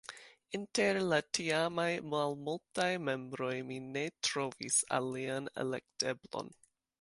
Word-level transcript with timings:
Inter 0.59 0.99
la 1.09 1.19
tiamaj 1.37 1.85
malmultaj 2.13 2.87
membroj 3.09 3.51
mi 3.69 3.77
ne 3.91 4.05
trovis 4.29 4.81
alian 5.01 5.53
elekteblon. 5.67 6.53